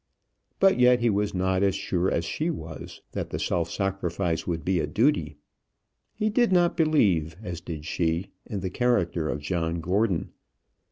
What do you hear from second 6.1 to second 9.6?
He did not believe, as did she, in the character of